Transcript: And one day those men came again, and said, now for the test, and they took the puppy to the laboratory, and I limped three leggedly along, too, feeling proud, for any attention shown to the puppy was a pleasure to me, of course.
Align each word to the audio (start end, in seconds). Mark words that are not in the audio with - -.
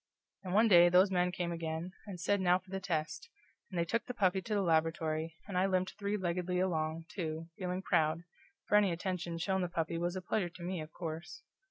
And 0.43 0.55
one 0.55 0.67
day 0.67 0.89
those 0.89 1.11
men 1.11 1.31
came 1.31 1.51
again, 1.51 1.91
and 2.07 2.19
said, 2.19 2.41
now 2.41 2.57
for 2.57 2.71
the 2.71 2.79
test, 2.79 3.29
and 3.69 3.77
they 3.79 3.85
took 3.85 4.07
the 4.07 4.15
puppy 4.15 4.41
to 4.41 4.55
the 4.55 4.63
laboratory, 4.63 5.37
and 5.47 5.55
I 5.55 5.67
limped 5.67 5.93
three 5.99 6.17
leggedly 6.17 6.59
along, 6.59 7.05
too, 7.07 7.49
feeling 7.59 7.83
proud, 7.83 8.23
for 8.67 8.77
any 8.77 8.91
attention 8.91 9.37
shown 9.37 9.61
to 9.61 9.67
the 9.67 9.71
puppy 9.73 9.99
was 9.99 10.15
a 10.15 10.21
pleasure 10.23 10.49
to 10.49 10.63
me, 10.63 10.81
of 10.81 10.91
course. 10.91 11.43